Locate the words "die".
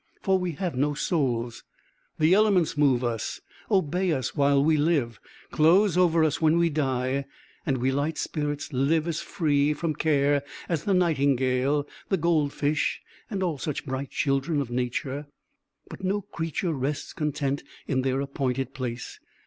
6.71-7.25